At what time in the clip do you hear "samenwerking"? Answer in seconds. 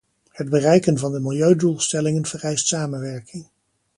2.67-3.45